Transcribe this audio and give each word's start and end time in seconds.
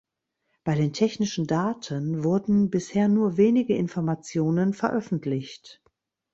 Bei 0.63 0.73
den 0.73 0.93
technischen 0.93 1.45
Daten 1.45 2.23
wurden 2.23 2.71
bisher 2.71 3.07
nur 3.07 3.37
wenige 3.37 3.75
Informationen 3.75 4.73
veröffentlicht. 4.73 5.83